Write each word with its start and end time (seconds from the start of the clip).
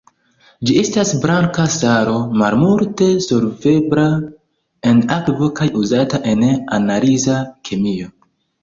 Ĝi 0.69 0.77
estas 0.83 1.11
blanka 1.25 1.65
salo, 1.73 2.15
malmulte 2.43 3.11
solvebla 3.27 4.09
en 4.93 5.07
akvo 5.21 5.53
kaj 5.61 5.71
uzata 5.85 6.25
en 6.35 6.47
analiza 6.83 7.43
kemio. 7.71 8.15